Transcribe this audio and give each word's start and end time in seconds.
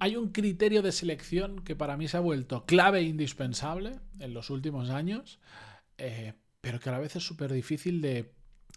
Hay 0.00 0.16
un 0.16 0.30
criterio 0.30 0.80
de 0.82 0.92
selección 0.92 1.62
que 1.62 1.76
para 1.76 1.96
mí 1.98 2.08
se 2.08 2.16
ha 2.16 2.20
vuelto 2.20 2.64
clave 2.64 3.00
e 3.00 3.02
indispensable 3.02 4.00
en 4.18 4.32
los 4.32 4.48
últimos 4.48 4.88
años, 4.88 5.38
eh, 5.98 6.32
pero 6.62 6.80
que 6.80 6.88
a 6.88 6.92
la 6.92 6.98
vez 6.98 7.16
es 7.16 7.22
súper 7.22 7.52
difícil 7.52 8.00
de, 8.00 8.32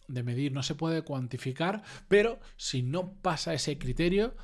de 0.10 0.24
medir, 0.24 0.52
no 0.52 0.64
se 0.64 0.76
puede 0.76 1.04
cuantificar, 1.04 1.82
pero 2.10 2.40
si 2.58 2.84
no 2.84 3.14
pasa 3.14 3.54
ese 3.54 3.78
criterio, 3.78 4.36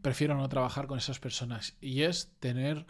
prefiero 0.00 0.36
no 0.36 0.48
trabajar 0.48 0.86
con 0.86 0.98
esas 0.98 1.18
personas. 1.18 1.76
Y 1.80 2.02
es 2.02 2.36
tener 2.38 2.86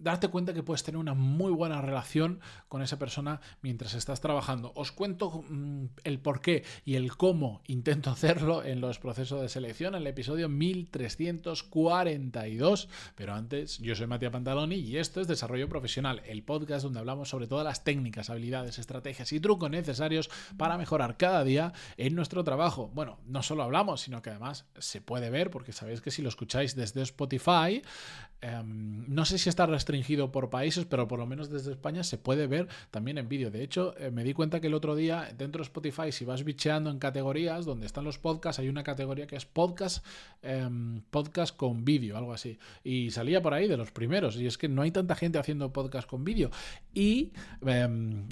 darte 0.00 0.28
cuenta 0.28 0.54
que 0.54 0.62
puedes 0.62 0.82
tener 0.82 0.98
una 0.98 1.12
muy 1.14 1.52
buena 1.52 1.80
relación 1.80 2.40
con 2.68 2.82
esa 2.82 2.98
persona 2.98 3.40
mientras 3.62 3.94
estás 3.94 4.20
trabajando. 4.20 4.72
Os 4.74 4.90
cuento 4.92 5.44
mm, 5.48 5.84
el 6.04 6.18
por 6.18 6.40
qué 6.40 6.64
y 6.84 6.96
el 6.96 7.16
cómo 7.16 7.62
intento 7.66 8.10
hacerlo 8.10 8.64
en 8.64 8.80
los 8.80 8.98
procesos 8.98 9.42
de 9.42 9.48
selección 9.48 9.94
en 9.94 10.02
el 10.02 10.08
episodio 10.08 10.48
1342. 10.48 12.88
Pero 13.14 13.34
antes, 13.34 13.78
yo 13.78 13.94
soy 13.94 14.06
Matías 14.06 14.32
Pantaloni 14.32 14.76
y 14.76 14.96
esto 14.96 15.20
es 15.20 15.28
Desarrollo 15.28 15.68
Profesional, 15.68 16.22
el 16.26 16.42
podcast 16.42 16.84
donde 16.84 17.00
hablamos 17.00 17.28
sobre 17.28 17.46
todas 17.46 17.64
las 17.64 17.84
técnicas, 17.84 18.30
habilidades, 18.30 18.78
estrategias 18.78 19.32
y 19.32 19.40
trucos 19.40 19.70
necesarios 19.70 20.30
para 20.56 20.78
mejorar 20.78 21.16
cada 21.16 21.44
día 21.44 21.72
en 21.96 22.14
nuestro 22.14 22.42
trabajo. 22.42 22.90
Bueno, 22.94 23.18
no 23.26 23.42
solo 23.42 23.62
hablamos, 23.62 24.00
sino 24.00 24.22
que 24.22 24.30
además 24.30 24.66
se 24.78 25.00
puede 25.00 25.30
ver, 25.30 25.50
porque 25.50 25.72
sabéis 25.72 26.00
que 26.00 26.10
si 26.10 26.22
lo 26.22 26.30
escucháis 26.30 26.74
desde 26.74 27.02
Spotify, 27.02 27.82
em, 28.40 29.04
no 29.06 29.24
sé 29.24 29.38
si 29.38 29.48
está 29.48 29.66
restringido 29.66 29.89
restringido 29.90 30.30
por 30.30 30.50
países, 30.50 30.84
pero 30.84 31.08
por 31.08 31.18
lo 31.18 31.26
menos 31.26 31.50
desde 31.50 31.72
España 31.72 32.04
se 32.04 32.16
puede 32.16 32.46
ver 32.46 32.68
también 32.90 33.18
en 33.18 33.28
vídeo. 33.28 33.50
De 33.50 33.62
hecho, 33.62 33.94
eh, 33.98 34.10
me 34.10 34.24
di 34.24 34.32
cuenta 34.32 34.60
que 34.60 34.68
el 34.68 34.74
otro 34.74 34.94
día 34.94 35.28
dentro 35.36 35.60
de 35.60 35.64
Spotify, 35.64 36.12
si 36.12 36.24
vas 36.24 36.44
bicheando 36.44 36.90
en 36.90 36.98
categorías 36.98 37.64
donde 37.64 37.86
están 37.86 38.04
los 38.04 38.18
podcasts, 38.18 38.60
hay 38.60 38.68
una 38.68 38.82
categoría 38.82 39.26
que 39.26 39.36
es 39.36 39.46
podcast, 39.46 40.04
podcast 41.10 41.56
con 41.56 41.84
vídeo, 41.84 42.16
algo 42.16 42.32
así. 42.32 42.58
Y 42.84 43.10
salía 43.10 43.42
por 43.42 43.54
ahí 43.54 43.68
de 43.68 43.76
los 43.76 43.90
primeros. 43.90 44.36
Y 44.36 44.46
es 44.46 44.56
que 44.56 44.68
no 44.68 44.82
hay 44.82 44.90
tanta 44.90 45.14
gente 45.14 45.38
haciendo 45.38 45.72
podcast 45.72 46.08
con 46.08 46.24
vídeo. 46.24 46.50
Y 46.94 47.32
em, 47.66 48.28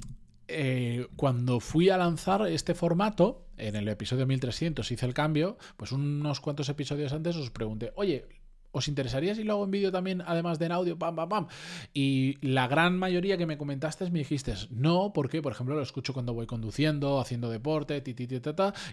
eh, 0.47 1.07
cuando 1.15 1.59
fui 1.59 1.89
a 1.89 1.97
lanzar 1.97 2.47
este 2.47 2.73
formato, 2.73 3.45
en 3.57 3.75
el 3.75 3.87
episodio 3.87 4.25
1300 4.25 4.89
hice 4.91 5.05
el 5.05 5.13
cambio, 5.13 5.57
pues 5.75 5.91
unos 5.91 6.39
cuantos 6.39 6.69
episodios 6.69 7.11
antes 7.13 7.35
os 7.35 7.51
pregunté, 7.51 7.91
oye, 7.95 8.25
¿Os 8.71 8.87
interesaría 8.87 9.33
si 9.33 9.43
lo 9.43 9.53
hago 9.53 9.63
en 9.65 9.71
vídeo 9.71 9.91
también, 9.91 10.21
además 10.25 10.59
de 10.59 10.67
en 10.67 10.71
audio? 10.71 10.97
Pam, 10.99 11.15
pam, 11.15 11.29
pam. 11.29 11.47
Y 11.93 12.37
la 12.45 12.67
gran 12.67 12.97
mayoría 12.97 13.37
que 13.37 13.45
me 13.45 13.57
comentaste 13.57 14.09
me 14.11 14.19
dijiste, 14.19 14.53
no, 14.69 15.11
porque, 15.13 15.41
por 15.41 15.51
ejemplo, 15.51 15.75
lo 15.75 15.81
escucho 15.81 16.13
cuando 16.13 16.33
voy 16.33 16.45
conduciendo, 16.45 17.19
haciendo 17.19 17.49
deporte, 17.49 18.01
ti, 18.01 18.15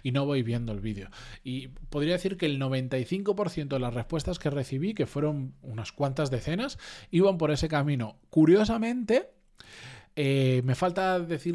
y 0.03 0.11
no 0.11 0.25
voy 0.25 0.43
viendo 0.43 0.71
el 0.71 0.79
vídeo. 0.79 1.09
Y 1.43 1.67
podría 1.67 2.13
decir 2.13 2.37
que 2.37 2.47
el 2.47 2.59
95% 2.59 3.67
de 3.67 3.79
las 3.79 3.93
respuestas 3.93 4.39
que 4.39 4.49
recibí, 4.49 4.93
que 4.93 5.05
fueron 5.05 5.53
unas 5.61 5.91
cuantas 5.91 6.31
decenas, 6.31 6.79
iban 7.11 7.37
por 7.37 7.51
ese 7.51 7.67
camino. 7.67 8.17
Curiosamente, 8.29 9.31
eh, 10.19 10.63
me 10.65 10.73
falta 10.73 11.19
ver 11.19 11.45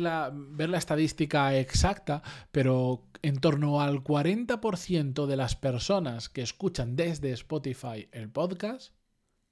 la 0.68 0.78
estadística 0.78 1.58
exacta, 1.58 2.22
pero 2.52 3.08
en 3.20 3.38
torno 3.38 3.80
al 3.80 4.04
40% 4.04 5.26
de 5.26 5.36
las 5.36 5.56
personas 5.56 6.28
que 6.28 6.42
escuchan 6.42 6.94
desde 6.94 7.32
Spotify 7.32 8.08
el 8.12 8.30
podcast 8.30 8.94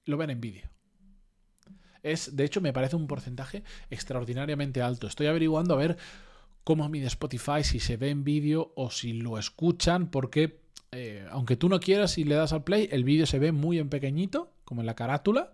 lo 0.05 0.17
ven 0.17 0.30
en 0.30 0.41
vídeo. 0.41 0.70
Es, 2.05 2.36
de 2.36 2.44
hecho, 2.44 2.61
me 2.61 2.72
parece 2.72 2.94
un 2.94 3.08
porcentaje 3.08 3.64
extraordinariamente 3.91 4.80
alto. 4.80 5.08
Estoy 5.08 5.27
averiguando 5.27 5.74
a 5.74 5.78
ver 5.78 5.97
cómo 6.62 6.89
mide 6.89 7.08
Spotify, 7.08 7.64
si 7.64 7.80
se 7.80 7.97
ve 7.97 8.11
en 8.11 8.22
vídeo 8.22 8.72
o 8.77 8.92
si 8.92 9.12
lo 9.12 9.39
escuchan, 9.39 10.12
porque 10.12 10.61
eh, 10.92 11.27
aunque 11.33 11.56
tú 11.56 11.69
no 11.69 11.80
quieras 11.80 12.17
y 12.17 12.22
le 12.22 12.36
das 12.36 12.52
al 12.52 12.62
play, 12.62 12.89
el 12.92 13.02
vídeo 13.02 13.27
se 13.27 13.41
ve 13.41 13.50
muy 13.50 13.80
en 13.80 13.89
pequeñito 13.89 14.52
como 14.71 14.83
en 14.83 14.87
la 14.87 14.95
carátula, 14.95 15.51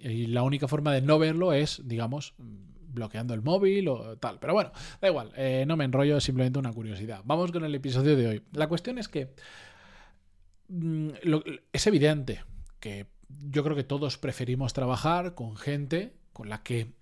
y 0.00 0.26
la 0.28 0.44
única 0.44 0.68
forma 0.68 0.92
de 0.92 1.02
no 1.02 1.18
verlo 1.18 1.52
es, 1.52 1.82
digamos, 1.84 2.34
bloqueando 2.38 3.34
el 3.34 3.42
móvil 3.42 3.88
o 3.88 4.16
tal. 4.18 4.38
Pero 4.38 4.52
bueno, 4.54 4.70
da 5.00 5.08
igual, 5.08 5.32
eh, 5.36 5.64
no 5.66 5.76
me 5.76 5.84
enrollo, 5.84 6.16
es 6.16 6.22
simplemente 6.22 6.60
una 6.60 6.72
curiosidad. 6.72 7.22
Vamos 7.24 7.50
con 7.50 7.64
el 7.64 7.74
episodio 7.74 8.16
de 8.16 8.26
hoy. 8.28 8.42
La 8.52 8.68
cuestión 8.68 8.98
es 8.98 9.08
que 9.08 9.34
mm, 10.68 11.08
es 11.72 11.86
evidente 11.88 12.44
que 12.78 13.06
yo 13.28 13.64
creo 13.64 13.74
que 13.74 13.82
todos 13.82 14.16
preferimos 14.16 14.74
trabajar 14.74 15.34
con 15.34 15.56
gente 15.56 16.14
con 16.32 16.48
la 16.48 16.62
que 16.62 16.92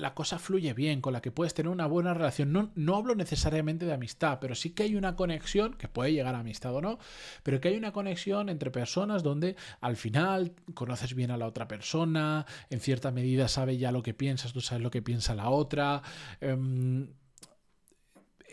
la 0.00 0.14
cosa 0.14 0.38
fluye 0.38 0.74
bien, 0.74 1.00
con 1.00 1.12
la 1.12 1.20
que 1.20 1.30
puedes 1.30 1.54
tener 1.54 1.70
una 1.70 1.86
buena 1.86 2.14
relación. 2.14 2.52
No, 2.52 2.70
no 2.74 2.96
hablo 2.96 3.14
necesariamente 3.14 3.86
de 3.86 3.92
amistad, 3.92 4.38
pero 4.40 4.54
sí 4.54 4.70
que 4.70 4.84
hay 4.84 4.96
una 4.96 5.16
conexión, 5.16 5.74
que 5.74 5.88
puede 5.88 6.12
llegar 6.12 6.34
a 6.34 6.40
amistad 6.40 6.74
o 6.74 6.80
no, 6.80 6.98
pero 7.42 7.60
que 7.60 7.68
hay 7.68 7.76
una 7.76 7.92
conexión 7.92 8.48
entre 8.48 8.70
personas 8.70 9.22
donde 9.22 9.56
al 9.80 9.96
final 9.96 10.52
conoces 10.74 11.14
bien 11.14 11.30
a 11.30 11.36
la 11.36 11.46
otra 11.46 11.68
persona, 11.68 12.46
en 12.70 12.80
cierta 12.80 13.10
medida 13.10 13.48
sabe 13.48 13.78
ya 13.78 13.92
lo 13.92 14.02
que 14.02 14.14
piensas, 14.14 14.52
tú 14.52 14.60
sabes 14.60 14.82
lo 14.82 14.90
que 14.90 15.02
piensa 15.02 15.34
la 15.34 15.50
otra. 15.50 16.02
Em, 16.40 17.08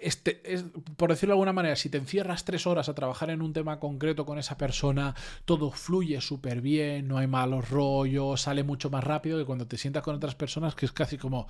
este, 0.01 0.41
es, 0.53 0.65
por 0.95 1.09
decirlo 1.09 1.33
de 1.33 1.35
alguna 1.35 1.53
manera, 1.53 1.75
si 1.75 1.89
te 1.89 1.97
encierras 1.97 2.45
tres 2.45 2.67
horas 2.67 2.89
a 2.89 2.95
trabajar 2.95 3.29
en 3.29 3.41
un 3.41 3.53
tema 3.53 3.79
concreto 3.79 4.25
con 4.25 4.39
esa 4.39 4.57
persona, 4.57 5.15
todo 5.45 5.71
fluye 5.71 6.19
súper 6.21 6.61
bien, 6.61 7.07
no 7.07 7.17
hay 7.17 7.27
malos 7.27 7.69
rollos, 7.69 8.41
sale 8.41 8.63
mucho 8.63 8.89
más 8.89 9.03
rápido 9.03 9.37
que 9.37 9.45
cuando 9.45 9.67
te 9.67 9.77
sientas 9.77 10.03
con 10.03 10.15
otras 10.15 10.35
personas 10.35 10.75
que 10.75 10.85
es 10.85 10.91
casi 10.91 11.17
como, 11.17 11.47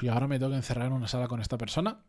y 0.00 0.08
ahora 0.08 0.26
me 0.26 0.38
tengo 0.38 0.50
que 0.50 0.56
encerrar 0.56 0.86
en 0.86 0.92
una 0.92 1.08
sala 1.08 1.28
con 1.28 1.40
esta 1.40 1.58
persona. 1.58 2.04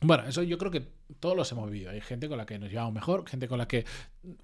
Bueno, 0.00 0.24
eso 0.26 0.42
yo 0.42 0.58
creo 0.58 0.70
que 0.70 0.92
todos 1.20 1.36
los 1.36 1.50
hemos 1.52 1.70
vivido. 1.70 1.90
Hay 1.90 2.00
gente 2.00 2.28
con 2.28 2.36
la 2.36 2.46
que 2.46 2.58
nos 2.58 2.70
llevamos 2.70 2.92
mejor, 2.92 3.28
gente 3.28 3.48
con 3.48 3.58
la 3.58 3.66
que, 3.66 3.86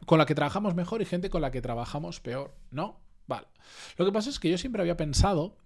con 0.07 0.19
la 0.19 0.27
que 0.27 0.35
trabajamos 0.35 0.75
mejor 0.75 1.03
y 1.03 1.05
gente 1.05 1.29
con 1.29 1.43
la 1.43 1.51
que 1.51 1.61
trabajamos 1.61 2.21
peor, 2.21 2.55
¿no? 2.71 3.01
Vale. 3.27 3.47
Lo 3.97 4.05
que 4.05 4.13
pasa 4.13 4.31
es 4.31 4.39
que 4.39 4.51
yo 4.51 4.59
siempre 4.59 4.81
había 4.83 4.97
pensado 4.97 5.57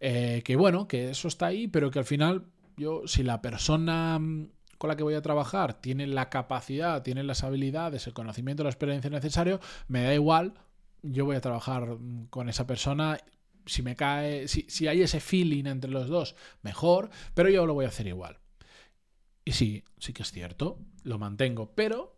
eh, 0.00 0.42
que, 0.44 0.56
bueno, 0.56 0.86
que 0.86 1.10
eso 1.10 1.28
está 1.28 1.46
ahí, 1.46 1.66
pero 1.66 1.90
que 1.90 1.98
al 1.98 2.04
final 2.04 2.46
yo, 2.76 3.02
si 3.06 3.22
la 3.22 3.42
persona 3.42 4.18
mm, 4.18 4.50
con 4.78 4.88
la 4.88 4.96
que 4.96 5.02
voy 5.02 5.14
a 5.14 5.22
trabajar 5.22 5.74
tiene 5.74 6.06
la 6.06 6.28
capacidad, 6.28 7.02
tiene 7.02 7.22
las 7.22 7.44
habilidades, 7.44 8.06
el 8.06 8.12
conocimiento, 8.12 8.62
la 8.62 8.70
experiencia 8.70 9.10
necesario, 9.10 9.60
me 9.88 10.02
da 10.02 10.14
igual, 10.14 10.54
yo 11.02 11.24
voy 11.24 11.36
a 11.36 11.40
trabajar 11.40 11.86
mm, 11.86 12.26
con 12.28 12.48
esa 12.48 12.66
persona. 12.66 13.18
Si 13.64 13.82
me 13.82 13.96
cae, 13.96 14.46
si, 14.46 14.64
si 14.68 14.86
hay 14.86 15.02
ese 15.02 15.18
feeling 15.18 15.64
entre 15.66 15.90
los 15.90 16.08
dos, 16.08 16.36
mejor, 16.62 17.10
pero 17.34 17.48
yo 17.48 17.66
lo 17.66 17.74
voy 17.74 17.84
a 17.84 17.88
hacer 17.88 18.06
igual. 18.06 18.38
Y 19.44 19.52
sí, 19.52 19.84
sí 19.98 20.12
que 20.12 20.22
es 20.22 20.30
cierto, 20.30 20.78
lo 21.02 21.18
mantengo, 21.18 21.72
pero 21.74 22.16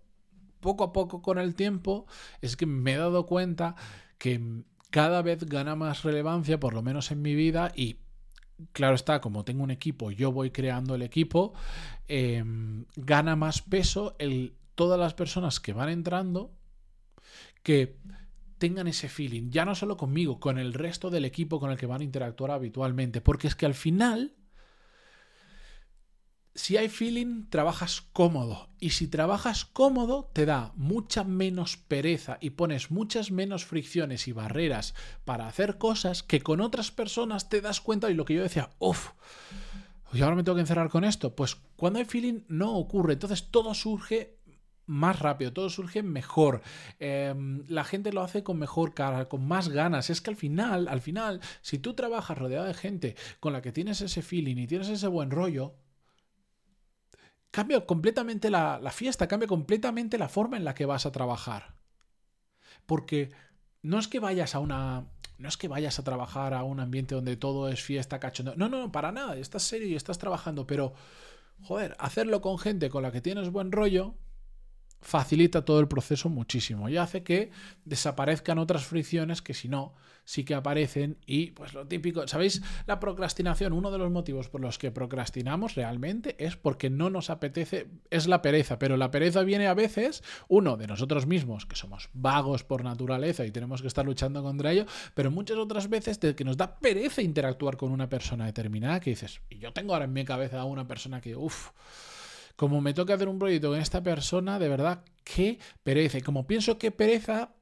poco 0.61 0.85
a 0.85 0.93
poco 0.93 1.23
con 1.23 1.39
el 1.39 1.55
tiempo 1.55 2.07
es 2.41 2.57
que 2.57 2.67
me 2.67 2.95
he 2.95 2.97
dado 2.97 3.27
cuenta 3.27 3.77
que 4.19 4.65
cada 4.91 5.23
vez 5.23 5.45
gana 5.45 5.77
más 5.77 6.03
relevancia, 6.03 6.59
por 6.59 6.75
lo 6.75 6.83
menos 6.83 7.11
en 7.11 7.23
mi 7.23 7.35
vida, 7.35 7.73
y 7.75 7.99
claro 8.73 8.95
está, 8.95 9.21
como 9.21 9.45
tengo 9.45 9.63
un 9.63 9.71
equipo, 9.71 10.11
yo 10.11 10.33
voy 10.33 10.51
creando 10.51 10.95
el 10.95 11.03
equipo, 11.03 11.55
em, 12.07 12.85
gana 12.97 13.37
más 13.37 13.63
peso 13.63 14.17
el, 14.19 14.55
todas 14.75 14.99
las 14.99 15.15
personas 15.15 15.61
que 15.61 15.73
van 15.73 15.89
entrando 15.89 16.53
que 17.63 17.99
tengan 18.59 18.89
ese 18.89 19.09
feeling, 19.09 19.51
ya 19.51 19.65
no 19.65 19.75
solo 19.75 19.97
conmigo, 19.97 20.41
con 20.41 20.59
el 20.59 20.75
resto 20.75 21.11
del 21.11 21.25
equipo 21.25 21.61
con 21.61 21.71
el 21.71 21.79
que 21.79 21.87
van 21.87 22.01
a 22.01 22.05
interactuar 22.05 22.51
habitualmente, 22.51 23.21
porque 23.21 23.47
es 23.47 23.55
que 23.55 23.67
al 23.67 23.75
final 23.75 24.35
si 26.59 26.77
hay 26.77 26.89
feeling, 26.89 27.45
trabajas 27.51 28.03
cómodo. 28.13 28.69
Y 28.81 28.91
si 28.91 29.07
trabajas 29.07 29.65
cómodo, 29.65 30.29
te 30.33 30.45
da 30.45 30.73
mucha 30.75 31.23
menos 31.23 31.77
pereza 31.77 32.37
y 32.41 32.51
pones 32.51 32.91
muchas 32.91 33.31
menos 33.31 33.65
fricciones 33.65 34.27
y 34.27 34.33
barreras 34.33 34.95
para 35.25 35.47
hacer 35.47 35.79
cosas 35.79 36.25
que 36.25 36.41
con 36.41 36.61
otras 36.61 36.91
personas 36.91 37.49
te 37.49 37.61
das 37.61 37.81
cuenta 37.81 38.11
y 38.11 38.15
lo 38.15 38.25
que 38.25 38.35
yo 38.35 38.43
decía, 38.43 38.71
uff, 38.81 39.11
y 40.13 40.21
ahora 40.21 40.35
me 40.35 40.43
tengo 40.43 40.57
que 40.57 40.63
encerrar 40.63 40.89
con 40.89 41.05
esto. 41.05 41.37
Pues 41.37 41.55
cuando 41.77 42.01
hay 42.01 42.07
feeling 42.07 42.41
no 42.49 42.75
ocurre. 42.77 43.13
Entonces 43.13 43.51
todo 43.53 43.73
surge 43.73 44.39
más 44.87 45.21
rápido, 45.21 45.53
todo 45.53 45.71
surge 45.71 46.03
mejor. 46.03 46.63
Em, 46.99 47.63
la 47.69 47.85
gente 47.85 48.13
lo 48.13 48.23
hace 48.23 48.43
con 48.43 48.59
mejor 48.59 48.95
cara, 48.95 49.29
con 49.29 49.47
más 49.47 49.69
ganas. 49.69 50.11
Es 50.11 50.21
que 50.21 50.31
al 50.31 50.37
final, 50.37 50.89
al 50.89 51.03
final, 51.03 51.41
si 51.63 51.79
tú 51.79 51.95
trabajas 51.95 52.37
rodeado 52.37 52.67
de 52.67 52.75
gente 52.75 53.15
con 53.39 53.53
la 53.53 53.63
que 53.63 53.71
tienes 53.71 54.01
ese 54.01 54.23
feeling 54.23 54.57
y 54.57 54.67
tienes 54.67 54.89
ese 54.89 55.07
buen 55.07 55.31
rollo, 55.31 55.77
cambia 57.51 57.85
completamente 57.87 58.51
la, 58.51 58.91
fiesta, 58.93 59.29
cambia 59.29 59.49
completamente 59.49 60.19
la 60.19 60.29
forma 60.29 60.57
en 60.57 60.65
la 60.65 60.75
que 60.75 60.87
vas 60.87 61.07
a 61.07 61.13
trabajar. 61.13 61.75
Porque 62.87 63.31
no 63.83 63.99
es 63.99 64.09
que 64.09 64.21
vayas 64.21 64.55
a 64.55 64.61
una. 64.61 65.07
No 65.39 65.49
es 65.49 65.57
que 65.57 65.69
vayas 65.69 65.99
a 65.99 66.05
trabajar 66.05 66.53
a 66.53 66.65
un 66.65 66.81
ambiente 66.81 67.15
donde 67.15 67.37
todo 67.37 67.69
es 67.69 67.83
fiesta, 67.83 68.19
cachondo. 68.19 68.57
No, 68.57 68.69
no, 68.69 68.91
para 68.91 69.13
nada. 69.13 69.37
Estás 69.37 69.63
serio 69.63 69.87
y 69.89 69.95
estás 69.95 70.19
trabajando. 70.19 70.67
Pero, 70.67 70.95
joder, 71.63 71.95
hacerlo 72.01 72.41
con 72.41 72.59
gente 72.59 72.91
con 72.91 73.03
la 73.03 73.13
que 73.13 73.21
tienes 73.21 73.51
buen 73.51 73.71
rollo 73.71 74.17
facilita 75.01 75.65
todo 75.65 75.81
el 75.81 75.89
proceso 75.89 76.29
muchísimo 76.29 76.89
y 76.89 76.97
hace 76.97 77.23
que 77.23 77.51
desaparezcan 77.85 78.59
otras 78.59 78.85
fricciones 78.85 79.43
que 79.43 79.55
si 79.55 79.69
no 79.69 79.95
sí 80.29 80.45
que 80.45 80.55
aparecen 80.55 81.17
y 81.25 81.53
pues 81.53 81.73
lo 81.73 81.87
típico, 81.87 82.29
¿sabéis? 82.29 82.61
La 82.87 83.01
procrastinación, 83.01 83.73
uno 83.73 83.91
de 83.91 83.97
los 83.97 84.11
motivos 84.11 84.51
por 84.51 84.61
los 84.61 84.77
que 84.77 84.91
procrastinamos 84.91 85.75
realmente 85.75 86.37
es 86.39 86.55
porque 86.55 86.91
no 86.91 87.09
nos 87.09 87.31
apetece, 87.31 87.89
es 88.11 88.29
la 88.29 88.43
pereza, 88.43 88.79
pero 88.79 88.99
la 88.99 89.11
pereza 89.11 89.43
viene 89.43 89.69
a 89.69 89.73
veces, 89.73 90.23
uno, 90.47 90.77
de 90.77 90.87
nosotros 90.87 91.27
mismos, 91.27 91.65
que 91.65 91.77
somos 91.77 92.11
vagos 92.13 92.63
por 92.63 92.85
naturaleza 92.85 93.47
y 93.47 93.51
tenemos 93.51 93.81
que 93.81 93.89
estar 93.89 94.05
luchando 94.05 94.43
contra 94.43 94.71
ello, 94.71 94.85
pero 95.15 95.31
muchas 95.31 95.57
otras 95.57 95.89
veces 95.89 96.21
de 96.21 96.35
que 96.35 96.45
nos 96.45 96.59
da 96.59 96.79
pereza 96.79 97.23
interactuar 97.23 97.79
con 97.79 97.91
una 97.91 98.11
persona 98.11 98.45
determinada 98.45 99.01
que 99.01 99.11
dices, 99.11 99.41
y 99.49 99.61
yo 99.61 99.73
tengo 99.73 99.95
ahora 99.95 100.05
en 100.05 100.13
mi 100.13 100.27
cabeza 100.27 100.61
a 100.61 100.65
una 100.67 100.87
persona 100.87 101.23
que, 101.23 101.37
uff, 101.37 101.71
como 102.59 102.81
me 102.81 102.93
toca 102.93 103.15
hacer 103.15 103.29
un 103.29 103.39
proyecto 103.39 103.69
con 103.69 103.79
esta 103.79 104.03
persona, 104.03 104.59
de 104.59 104.69
verdad, 104.69 105.05
qué 105.23 105.61
pereza. 105.85 106.19
Y 106.19 106.23
como 106.23 106.49
pienso 106.49 106.77
que 106.77 106.91
pereza, 106.91 107.55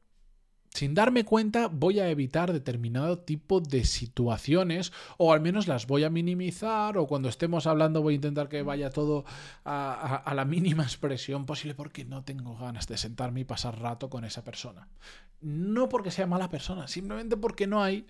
sin 0.70 0.94
darme 0.94 1.26
cuenta 1.26 1.69
voy 1.69 2.00
a 2.00 2.08
evitar 2.08 2.50
determinado 2.50 3.19
tipo 3.19 3.60
de 3.60 3.84
situaciones 3.84 4.94
o 5.19 5.34
al 5.34 5.43
menos 5.43 5.69
las 5.69 5.87
voy 5.87 6.04
a 6.04 6.08
minimizar 6.08 6.96
o 6.96 7.06
cuando 7.06 7.28
estemos 7.28 7.66
hablando 7.66 8.00
voy 8.00 8.14
a 8.14 8.16
intentar 8.16 8.48
que 8.48 8.62
vaya 8.62 8.88
todo 8.88 9.26
a, 9.66 10.32
la 10.34 10.46
mínima 10.46 10.82
expresión 10.84 11.44
posible 11.44 11.75
porque 11.75 12.06
no 12.06 12.25
tengo 12.25 12.56
ganas 12.56 12.87
de 12.87 12.96
sentarme 12.96 13.40
y 13.40 13.44
pasar 13.44 13.78
rato 13.78 14.08
con 14.08 14.25
esa 14.25 14.44
persona. 14.44 14.88
No 15.43 15.90
porque 15.90 16.10
sea 16.10 16.26
mala 16.26 16.48
persona, 16.48 16.88
simplemente 16.88 17.37
porque 17.37 17.66
no 17.66 17.82
hay 17.82 18.06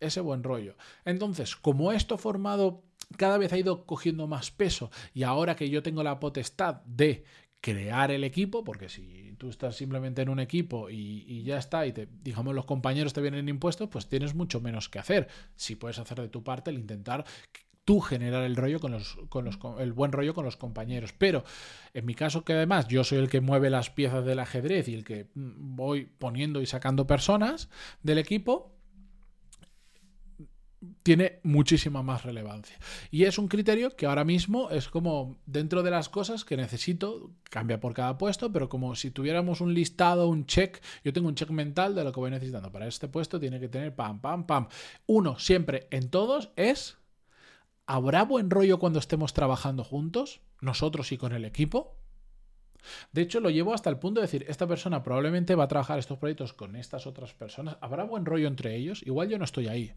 ese 0.00 0.22
buen 0.22 0.42
rollo. 0.42 0.76
Entonces, 1.04 1.56
como 1.56 1.92
esto 1.92 2.16
formado 2.16 2.84
cada 3.12 3.38
vez 3.38 3.52
ha 3.52 3.58
ido 3.58 3.86
cogiendo 3.86 4.26
más 4.26 4.50
peso 4.50 4.90
y 5.14 5.22
ahora 5.22 5.56
que 5.56 5.70
yo 5.70 5.82
tengo 5.82 6.02
la 6.02 6.20
potestad 6.20 6.82
de 6.84 7.24
crear 7.60 8.10
el 8.10 8.24
equipo, 8.24 8.64
porque 8.64 8.88
si 8.88 9.34
tú 9.38 9.48
estás 9.48 9.76
simplemente 9.76 10.20
en 10.20 10.28
un 10.28 10.40
equipo 10.40 10.90
y, 10.90 11.42
ya 11.44 11.58
está, 11.58 11.86
y 11.86 11.92
te, 11.92 12.08
digamos 12.22 12.54
los 12.54 12.64
compañeros 12.64 13.12
te 13.12 13.20
vienen 13.20 13.48
impuestos, 13.48 13.88
pues 13.88 14.08
tienes 14.08 14.34
mucho 14.34 14.60
menos 14.60 14.88
que 14.88 14.98
hacer. 14.98 15.28
Si 15.54 15.76
puedes 15.76 15.98
hacer 15.98 16.20
de 16.20 16.28
tu 16.28 16.42
parte 16.42 16.70
el 16.70 16.78
intentar 16.78 17.24
tú 17.84 18.00
generar 18.00 18.44
el 18.44 18.56
rollo 18.56 18.80
con 18.80 18.92
los, 18.92 19.16
con 19.28 19.44
los 19.44 19.58
el 19.78 19.92
buen 19.92 20.12
rollo 20.12 20.34
con 20.34 20.44
los 20.44 20.56
compañeros. 20.56 21.12
Pero 21.16 21.44
en 21.94 22.04
mi 22.04 22.14
caso, 22.14 22.44
que 22.44 22.52
además 22.52 22.88
yo 22.88 23.04
soy 23.04 23.18
el 23.18 23.28
que 23.28 23.40
mueve 23.40 23.70
las 23.70 23.90
piezas 23.90 24.24
del 24.24 24.40
ajedrez 24.40 24.88
y 24.88 24.94
el 24.94 25.04
que 25.04 25.28
mm, 25.34 25.76
voy 25.76 26.06
poniendo 26.06 26.60
y 26.62 26.66
sacando 26.66 27.06
personas 27.06 27.68
del 28.02 28.18
equipo, 28.18 28.74
tiene 31.02 31.40
muchísima 31.42 32.02
más 32.02 32.24
relevancia. 32.24 32.78
Y 33.10 33.24
es 33.24 33.38
un 33.38 33.48
criterio 33.48 33.94
que 33.96 34.06
ahora 34.06 34.24
mismo 34.24 34.70
es 34.70 34.88
como 34.88 35.38
dentro 35.46 35.82
de 35.82 35.90
las 35.90 36.08
cosas 36.08 36.44
que 36.44 36.56
necesito, 36.56 37.30
cambia 37.44 37.80
por 37.80 37.94
cada 37.94 38.18
puesto, 38.18 38.52
pero 38.52 38.68
como 38.68 38.94
si 38.94 39.10
tuviéramos 39.10 39.60
un 39.60 39.74
listado, 39.74 40.28
un 40.28 40.46
check, 40.46 40.82
yo 41.04 41.12
tengo 41.12 41.28
un 41.28 41.34
check 41.34 41.50
mental 41.50 41.94
de 41.94 42.04
lo 42.04 42.12
que 42.12 42.20
voy 42.20 42.30
necesitando. 42.30 42.72
Para 42.72 42.86
este 42.86 43.08
puesto 43.08 43.38
tiene 43.38 43.60
que 43.60 43.68
tener 43.68 43.94
pam, 43.94 44.20
pam, 44.20 44.46
pam. 44.46 44.68
Uno, 45.06 45.38
siempre 45.38 45.86
en 45.90 46.10
todos, 46.10 46.50
es, 46.56 46.98
¿habrá 47.86 48.24
buen 48.24 48.50
rollo 48.50 48.78
cuando 48.78 48.98
estemos 48.98 49.34
trabajando 49.34 49.84
juntos, 49.84 50.40
nosotros 50.60 51.12
y 51.12 51.18
con 51.18 51.32
el 51.32 51.44
equipo? 51.44 51.96
De 53.12 53.22
hecho, 53.22 53.38
lo 53.38 53.50
llevo 53.50 53.74
hasta 53.74 53.90
el 53.90 53.98
punto 53.98 54.20
de 54.20 54.26
decir, 54.26 54.44
esta 54.48 54.66
persona 54.66 55.04
probablemente 55.04 55.54
va 55.54 55.64
a 55.64 55.68
trabajar 55.68 56.00
estos 56.00 56.18
proyectos 56.18 56.52
con 56.52 56.74
estas 56.74 57.06
otras 57.06 57.32
personas. 57.32 57.76
¿Habrá 57.80 58.02
buen 58.02 58.26
rollo 58.26 58.48
entre 58.48 58.74
ellos? 58.74 59.02
Igual 59.04 59.28
yo 59.28 59.38
no 59.38 59.44
estoy 59.44 59.68
ahí 59.68 59.94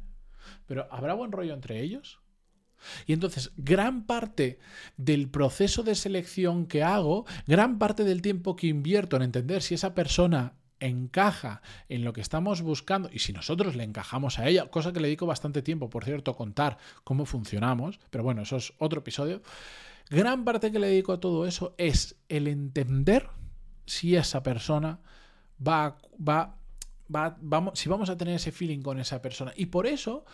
pero 0.66 0.88
¿habrá 0.92 1.14
buen 1.14 1.32
rollo 1.32 1.54
entre 1.54 1.82
ellos? 1.82 2.20
Y 3.06 3.14
entonces, 3.14 3.52
gran 3.58 4.06
parte 4.06 4.60
del 4.98 5.30
proceso 5.30 5.84
de 5.84 5.96
selección 5.96 6.68
que 6.68 6.84
hago, 6.84 7.26
gran 7.48 7.80
parte 7.80 8.04
del 8.04 8.22
tiempo 8.22 8.56
que 8.56 8.68
invierto 8.68 9.16
en 9.16 9.24
entender 9.24 9.62
si 9.62 9.76
esa 9.76 9.96
persona 9.96 10.54
encaja 10.80 11.62
en 11.90 12.04
lo 12.04 12.14
que 12.14 12.22
estamos 12.22 12.62
buscando 12.62 13.10
y 13.12 13.20
si 13.20 13.34
nosotros 13.34 13.76
le 13.76 13.84
encajamos 13.84 14.40
a 14.40 14.48
ella, 14.48 14.70
cosa 14.70 14.92
que 14.92 15.00
le 15.00 15.08
dedico 15.08 15.26
bastante 15.26 15.62
tiempo, 15.62 15.90
por 15.90 16.04
cierto, 16.04 16.36
contar 16.36 16.78
cómo 17.04 17.26
funcionamos, 17.26 18.00
pero 18.10 18.24
bueno, 18.24 18.42
eso 18.42 18.58
es 18.58 18.74
otro 18.78 19.00
episodio. 19.00 19.42
Gran 20.10 20.44
parte 20.44 20.72
que 20.72 20.80
le 20.80 20.88
dedico 20.88 21.14
a 21.14 21.20
todo 21.20 21.48
eso 21.48 21.74
es 21.78 22.18
el 22.30 22.48
entender 22.48 23.30
si 23.86 24.16
esa 24.16 24.44
persona 24.44 25.00
va, 25.66 25.98
va 26.18 26.58
vamos, 27.08 27.80
si 27.80 27.90
vamos 27.90 28.10
a 28.10 28.18
tener 28.18 28.36
ese 28.36 28.52
feeling 28.52 28.82
con 28.82 29.00
esa 29.00 29.22
persona. 29.22 29.54
Y 29.56 29.68
por 29.68 29.88
eso, 29.88 30.26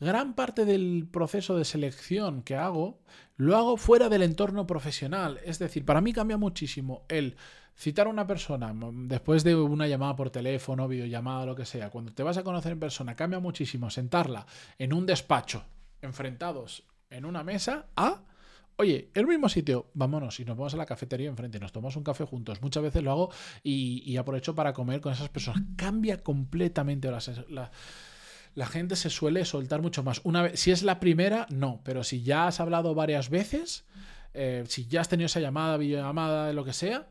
gran 0.00 0.34
parte 0.34 0.64
del 0.64 1.08
proceso 1.10 1.56
de 1.56 1.64
selección 1.64 2.42
que 2.42 2.56
hago, 2.56 3.00
lo 3.36 3.56
hago 3.56 3.76
fuera 3.76 4.08
del 4.08 4.22
entorno 4.22 4.66
profesional. 4.66 5.40
Es 5.44 5.58
decir, 5.58 5.84
para 5.84 6.00
mí 6.00 6.12
cambia 6.12 6.36
muchísimo 6.36 7.04
el 7.08 7.36
citar 7.76 8.06
a 8.06 8.10
una 8.10 8.26
persona 8.26 8.74
después 9.04 9.44
de 9.44 9.54
una 9.54 9.86
llamada 9.86 10.16
por 10.16 10.30
teléfono, 10.30 10.88
videollamada, 10.88 11.46
lo 11.46 11.54
que 11.54 11.66
sea. 11.66 11.90
Cuando 11.90 12.12
te 12.12 12.22
vas 12.22 12.38
a 12.38 12.42
conocer 12.42 12.72
en 12.72 12.80
persona, 12.80 13.14
cambia 13.14 13.38
muchísimo 13.38 13.90
sentarla 13.90 14.46
en 14.78 14.92
un 14.92 15.06
despacho, 15.06 15.64
enfrentados 16.00 16.84
en 17.10 17.24
una 17.24 17.44
mesa, 17.44 17.86
a 17.96 18.22
Oye, 18.78 19.10
el 19.14 19.26
mismo 19.26 19.48
sitio, 19.48 19.86
vámonos 19.94 20.38
y 20.38 20.44
nos 20.44 20.54
vamos 20.54 20.74
a 20.74 20.76
la 20.76 20.84
cafetería 20.84 21.30
enfrente, 21.30 21.58
nos 21.58 21.72
tomamos 21.72 21.96
un 21.96 22.04
café 22.04 22.24
juntos. 22.24 22.60
Muchas 22.60 22.82
veces 22.82 23.02
lo 23.02 23.10
hago 23.10 23.30
y, 23.62 24.14
aprovecho 24.18 24.54
para 24.54 24.74
comer 24.74 25.00
con 25.00 25.14
esas 25.14 25.30
personas. 25.30 25.62
Cambia 25.76 26.22
completamente 26.22 27.10
la, 27.10 27.70
la, 28.54 28.66
gente 28.66 28.96
se 28.96 29.08
suele 29.08 29.46
soltar 29.46 29.80
mucho 29.80 30.02
más. 30.02 30.20
Una 30.24 30.42
vez, 30.42 30.60
si 30.60 30.72
es 30.72 30.82
la 30.82 31.00
primera, 31.00 31.46
no, 31.48 31.80
pero 31.84 32.04
si 32.04 32.22
ya 32.22 32.48
has 32.48 32.60
hablado 32.60 32.94
varias 32.94 33.30
veces, 33.30 33.86
eh, 34.34 34.64
si 34.68 34.86
ya 34.86 35.00
has 35.00 35.08
tenido 35.08 35.26
esa 35.26 35.40
llamada, 35.40 35.78
videollamada, 35.78 36.52
lo 36.52 36.62
que 36.62 36.74
sea, 36.74 37.08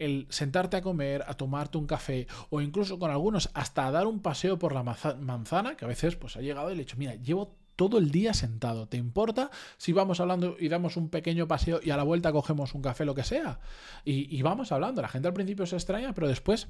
el 0.00 0.26
sentarte 0.30 0.78
a 0.78 0.82
comer, 0.82 1.22
a 1.28 1.34
tomarte 1.34 1.78
un 1.78 1.86
café 1.86 2.26
o 2.50 2.60
incluso 2.60 2.98
con 2.98 3.12
algunos 3.12 3.50
hasta 3.54 3.88
dar 3.92 4.08
un 4.08 4.20
paseo 4.20 4.58
por 4.58 4.74
la 4.74 4.82
manzana, 4.82 5.76
que 5.76 5.84
a 5.84 5.88
veces 5.88 6.16
pues 6.16 6.36
ha 6.36 6.40
llegado 6.40 6.72
y 6.72 6.74
le 6.74 6.82
he 6.82 6.84
dicho, 6.84 6.96
mira, 6.96 7.14
llevo 7.14 7.56
todo 7.78 7.98
el 7.98 8.10
día 8.10 8.34
sentado. 8.34 8.88
¿Te 8.88 8.96
importa 8.96 9.52
si 9.76 9.92
vamos 9.92 10.18
hablando 10.18 10.56
y 10.58 10.68
damos 10.68 10.96
un 10.96 11.10
pequeño 11.10 11.46
paseo 11.46 11.78
y 11.80 11.90
a 11.90 11.96
la 11.96 12.02
vuelta 12.02 12.32
cogemos 12.32 12.74
un 12.74 12.82
café, 12.82 13.04
lo 13.04 13.14
que 13.14 13.22
sea? 13.22 13.60
Y, 14.04 14.42
vamos 14.42 14.72
hablando. 14.72 15.00
La 15.00 15.06
gente 15.06 15.28
al 15.28 15.34
principio 15.34 15.64
se 15.64 15.76
extraña, 15.76 16.12
pero 16.12 16.26
después 16.26 16.66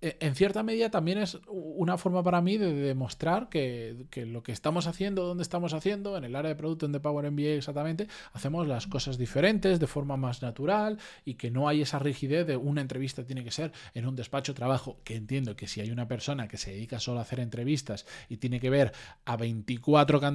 eh, 0.00 0.16
en 0.20 0.34
cierta 0.34 0.62
medida 0.62 0.90
también 0.90 1.18
es 1.18 1.38
una 1.46 1.98
forma 1.98 2.22
para 2.22 2.40
mí 2.40 2.56
de 2.56 2.72
demostrar 2.72 3.50
que, 3.50 4.06
lo 4.14 4.42
que 4.42 4.52
estamos 4.52 4.86
haciendo, 4.86 5.26
donde 5.26 5.42
estamos 5.42 5.74
haciendo, 5.74 6.16
en 6.16 6.24
el 6.24 6.34
área 6.34 6.48
de 6.48 6.54
producto 6.54 6.88
de 6.88 7.00
Power 7.00 7.30
MBA 7.30 7.58
exactamente, 7.58 8.08
hacemos 8.32 8.66
las 8.66 8.86
cosas 8.86 9.18
diferentes, 9.18 9.78
de 9.78 9.86
forma 9.86 10.16
más 10.16 10.40
natural 10.40 10.96
y 11.26 11.34
que 11.34 11.50
no 11.50 11.68
hay 11.68 11.82
esa 11.82 11.98
rigidez 11.98 12.46
de 12.46 12.56
una 12.56 12.80
entrevista 12.80 13.24
tiene 13.24 13.44
que 13.44 13.50
ser 13.50 13.72
en 13.92 14.06
un 14.06 14.16
despacho 14.16 14.52
de 14.52 14.56
trabajo, 14.56 15.00
que 15.04 15.16
entiendo 15.16 15.54
que 15.54 15.66
si 15.66 15.82
hay 15.82 15.90
una 15.90 16.08
persona 16.08 16.48
que 16.48 16.56
se 16.56 16.70
dedica 16.70 16.98
solo 16.98 17.18
a 17.18 17.22
hacer 17.22 17.40
entrevistas 17.40 18.06
y 18.30 18.38
tiene 18.38 18.58
que 18.58 18.70
ver 18.70 18.92
a 19.26 19.36
24 19.36 20.18
candidatos 20.18 20.29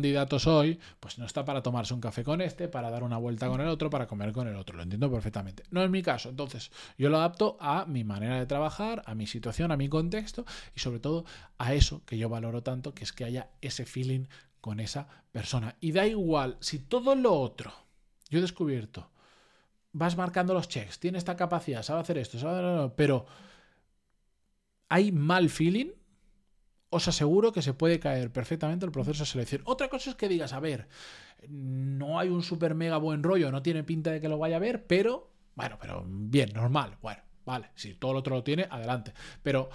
hoy, 0.48 0.80
pues 1.00 1.18
no 1.18 1.26
está 1.26 1.46
para 1.46 1.62
tomarse 1.62 1.94
un 1.94 2.02
café 2.02 2.24
con 2.24 2.42
este, 2.42 2.68
para 2.68 2.90
dar 2.90 3.04
una 3.04 3.18
vuelta 3.18 3.48
con 3.48 3.62
el 3.62 3.68
otro, 3.68 3.90
para 3.90 4.08
comer 4.08 4.32
con 4.32 4.48
el 4.48 4.56
otro, 4.56 4.76
lo 4.76 4.84
entiendo 4.84 5.12
perfectamente. 5.12 5.64
No 5.72 5.84
es 5.84 5.90
mi 5.90 6.02
caso, 6.02 6.30
entonces 6.30 6.72
yo 6.98 7.10
lo 7.10 7.18
adapto 7.18 7.58
a 7.60 7.86
mi 7.86 8.04
manera 8.04 8.38
de 8.40 8.46
trabajar, 8.46 9.04
a 9.06 9.16
mi 9.16 9.28
situación, 9.28 9.72
a 9.72 9.78
mi 9.78 9.90
contexto 9.90 10.46
y 10.76 10.80
sobre 10.80 11.00
todo 11.00 11.26
a 11.58 11.74
eso 11.74 12.04
que 12.06 12.18
yo 12.18 12.30
valoro 12.30 12.64
tanto, 12.64 12.94
que 12.94 13.04
es 13.04 13.14
que 13.14 13.26
haya 13.26 13.50
ese 13.62 13.86
feeling 13.86 14.26
con 14.62 14.80
esa 14.80 15.08
persona. 15.32 15.76
Y 15.80 15.92
da 15.92 16.08
igual 16.08 16.58
si 16.60 16.80
todo 16.80 17.16
lo 17.16 17.34
otro, 17.34 17.72
yo 18.30 18.40
he 18.40 18.42
descubierto, 18.42 19.10
vas 19.92 20.18
marcando 20.18 20.54
los 20.54 20.68
checks, 20.68 21.00
tiene 21.00 21.18
esta 21.18 21.36
capacidad, 21.36 21.84
sabe 21.84 22.02
hacer 22.02 22.18
esto, 22.18 22.40
sabe 22.40 22.92
pero 22.96 23.26
hay 24.90 25.12
mal 25.12 25.50
feeling, 25.50 25.92
os 26.96 27.08
aseguro 27.08 27.52
que 27.52 27.62
se 27.62 27.74
puede 27.74 28.00
caer 28.00 28.32
perfectamente 28.32 28.86
el 28.86 28.92
proceso 28.92 29.24
de 29.24 29.30
selección. 29.30 29.62
Otra 29.66 29.90
cosa 29.90 30.10
es 30.10 30.16
que 30.16 30.28
digas, 30.30 30.54
a 30.54 30.60
ver, 30.60 30.88
no 31.50 32.20
hay 32.20 32.30
un 32.30 32.42
super 32.42 32.76
mega 32.76 32.98
buen 32.98 33.24
rollo, 33.24 33.52
no 33.52 33.62
tiene 33.62 33.84
pinta 33.84 34.12
de 34.12 34.22
que 34.22 34.30
lo 34.30 34.38
vaya 34.38 34.56
a 34.58 34.60
ver, 34.60 34.86
pero, 34.86 35.32
bueno, 35.56 35.78
pero 35.80 36.04
bien, 36.08 36.52
normal, 36.54 36.98
bueno, 37.02 37.22
Vale, 37.46 37.70
si 37.76 37.94
todo 37.94 38.12
el 38.12 38.18
otro 38.18 38.36
lo 38.36 38.44
tiene, 38.44 38.68
adelante. 38.70 39.14
Pero 39.44 39.70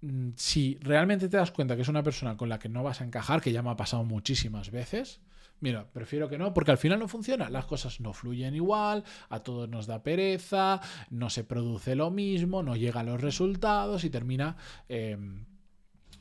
mm, 0.00 0.30
si 0.36 0.78
realmente 0.80 1.28
te 1.28 1.36
das 1.36 1.52
cuenta 1.52 1.76
que 1.76 1.82
es 1.82 1.88
una 1.88 2.02
persona 2.02 2.36
con 2.36 2.48
la 2.48 2.58
que 2.58 2.68
no 2.68 2.82
vas 2.82 3.00
a 3.00 3.04
encajar, 3.04 3.40
que 3.40 3.52
ya 3.52 3.62
me 3.62 3.70
ha 3.70 3.76
pasado 3.76 4.04
muchísimas 4.04 4.70
veces, 4.70 5.20
mira, 5.60 5.86
prefiero 5.92 6.28
que 6.28 6.38
no, 6.38 6.52
porque 6.52 6.72
al 6.72 6.78
final 6.78 6.98
no 6.98 7.08
funciona, 7.08 7.48
las 7.50 7.66
cosas 7.66 8.00
no 8.00 8.12
fluyen 8.12 8.54
igual, 8.54 9.04
a 9.28 9.40
todos 9.40 9.68
nos 9.68 9.86
da 9.86 10.02
pereza, 10.02 10.80
no 11.10 11.30
se 11.30 11.44
produce 11.44 11.94
lo 11.94 12.10
mismo, 12.10 12.62
no 12.62 12.76
llegan 12.76 13.06
los 13.06 13.20
resultados 13.20 14.04
y 14.04 14.10
termina... 14.10 14.56
Em, 14.88 15.46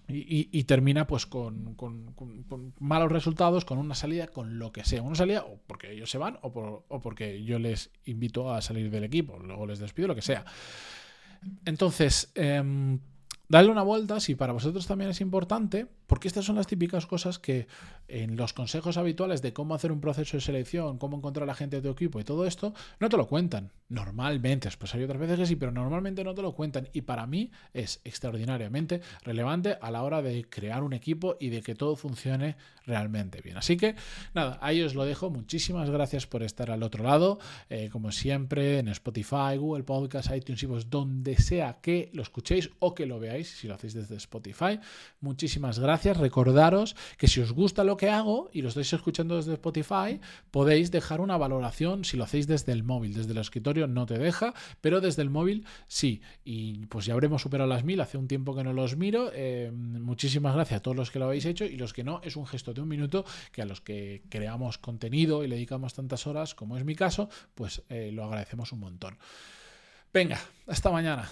y, 0.08 0.64
termina 0.66 1.08
pues 1.08 1.26
con, 1.26 1.76
malos 2.80 3.12
resultados, 3.12 3.66
con 3.66 3.78
una 3.78 3.96
salida, 3.96 4.28
con 4.28 4.60
lo 4.60 4.72
que 4.72 4.84
sea. 4.84 5.02
Una 5.02 5.16
salida 5.16 5.44
o 5.44 5.60
porque 5.66 5.92
ellos 5.92 6.10
se 6.10 6.18
van 6.18 6.38
o, 6.42 6.84
o 6.88 7.02
porque 7.02 7.44
yo 7.44 7.60
les 7.60 7.90
invito 8.06 8.54
a 8.54 8.62
salir 8.62 8.90
del 8.90 9.06
equipo, 9.06 9.40
luego 9.40 9.66
les 9.66 9.80
despido, 9.80 10.10
lo 10.10 10.16
que 10.16 10.22
sea. 10.22 10.46
Entonces, 11.66 12.32
eh, 12.36 12.62
una 13.70 13.84
vuelta 13.84 14.20
si 14.20 14.36
para 14.36 14.54
vosotros 14.54 14.88
también 14.88 15.12
es 15.12 15.22
importante 15.22 15.88
Porque 16.08 16.28
estas 16.28 16.46
son 16.46 16.56
las 16.56 16.68
típicas 16.68 17.06
cosas 17.06 17.40
que 17.40 17.68
en 18.08 18.36
los 18.36 18.54
consejos 18.54 18.98
habituales 18.98 19.42
de 19.42 19.54
cómo 19.54 19.76
hacer 19.76 19.92
un 19.92 20.02
proceso 20.02 20.38
de 20.38 20.42
selección, 20.42 20.98
cómo 20.98 21.18
encontrar 21.18 21.44
a 21.44 21.48
la 21.48 21.56
gente 21.56 21.78
de 21.78 21.82
tu 21.82 21.90
equipo 21.90 22.20
y 22.20 22.24
todo 22.24 22.46
esto, 22.46 22.74
no 23.00 23.10
te 23.10 23.18
lo 23.18 23.28
cuentan. 23.28 23.72
Normalmente, 23.90 24.70
pues 24.78 24.96
hay 24.96 25.04
otras 25.04 25.20
veces 25.20 25.38
que 25.38 25.46
sí, 25.46 25.56
pero 25.56 25.72
normalmente 25.72 26.24
no 26.24 26.34
te 26.34 26.42
lo 26.42 26.54
cuentan. 26.54 26.90
Y 26.94 27.02
para 27.02 27.28
mí 27.28 27.52
es 27.74 28.02
extraordinariamente 28.04 29.02
relevante 29.24 29.78
a 29.82 29.92
la 29.92 30.04
hora 30.04 30.22
de 30.22 30.46
crear 30.50 30.84
un 30.84 30.94
equipo 30.94 31.38
y 31.40 31.50
de 31.50 31.62
que 31.62 31.76
todo 31.76 31.96
funcione 31.96 32.56
realmente 32.86 33.42
bien. 33.42 33.58
Así 33.58 33.78
que 33.78 33.96
nada, 34.34 34.58
ahí 34.62 34.82
os 34.82 34.96
lo 34.96 35.06
dejo. 35.06 35.30
Muchísimas 35.30 35.90
gracias 35.90 36.28
por 36.28 36.44
estar 36.44 36.72
al 36.72 36.84
otro 36.84 37.04
lado. 37.04 37.40
Eh, 37.70 37.90
como 37.92 38.12
siempre, 38.12 38.80
en 38.80 38.88
Spotify, 38.90 39.58
Google 39.58 39.84
Podcast, 39.84 40.34
iTunes 40.36 40.64
y 40.64 40.68
pues 40.68 40.90
donde 40.90 41.36
sea 41.38 41.80
que 41.82 42.10
lo 42.14 42.24
escuchéis 42.24 42.70
o 42.80 42.96
que 42.96 43.06
lo 43.06 43.20
veáis, 43.20 43.50
si 43.50 43.68
lo 43.68 43.76
hacéis 43.76 43.94
desde 43.94 44.16
Spotify. 44.16 44.80
Muchísimas 45.22 45.80
Recordaros 46.12 46.96
que 47.18 47.28
si 47.28 47.40
os 47.40 47.54
gusta 47.54 47.86
lo 47.86 47.96
que 47.96 48.10
hago 48.10 48.50
y 48.52 48.62
lo 48.62 48.70
estáis 48.70 48.92
escuchando 48.92 49.38
desde 49.38 49.54
Spotify, 49.54 50.20
podéis 50.52 50.92
dejar 50.92 51.22
una 51.22 51.38
valoración 51.38 52.04
si 52.04 52.18
lo 52.18 52.26
hacéis 52.26 52.48
desde 52.48 52.74
el 52.74 52.84
móvil. 52.84 53.14
Desde 53.14 53.32
el 53.32 53.38
escritorio 53.38 53.88
no 53.88 54.06
te 54.06 54.18
deja, 54.18 54.54
pero 54.82 55.00
desde 55.00 55.22
el 55.22 55.30
móvil 55.30 55.66
sí. 55.88 56.22
Y 56.44 56.88
pues 56.88 57.06
ya 57.06 57.14
habremos 57.14 57.42
superado 57.42 57.70
las 57.70 57.86
mil. 57.86 58.02
Hace 58.02 58.18
un 58.18 58.28
tiempo 58.28 58.56
que 58.56 58.64
no 58.64 58.74
los 58.74 58.98
miro. 58.98 59.32
Eh, 59.34 59.72
muchísimas 59.74 60.56
gracias 60.56 60.80
a 60.80 60.82
todos 60.82 60.98
los 60.98 61.12
que 61.12 61.20
lo 61.20 61.26
habéis 61.26 61.46
hecho 61.46 61.64
y 61.64 61.78
los 61.78 61.94
que 61.94 62.04
no, 62.04 62.20
es 62.24 62.36
un 62.36 62.46
gesto 62.46 62.74
de 62.74 62.82
un 62.82 62.88
minuto 62.88 63.24
que 63.52 63.62
a 63.62 63.66
los 63.66 63.80
que 63.80 64.24
creamos 64.30 64.78
contenido 64.78 65.44
y 65.44 65.48
le 65.48 65.56
dedicamos 65.56 65.94
tantas 65.94 66.28
horas, 66.28 66.56
como 66.56 66.78
es 66.78 66.84
mi 66.84 66.96
caso, 66.96 67.30
pues 67.56 67.84
eh, 67.90 68.12
lo 68.12 68.26
agradecemos 68.26 68.72
un 68.72 68.80
montón. 68.80 69.18
Venga, 70.14 70.40
hasta 70.68 70.92
mañana. 70.92 71.30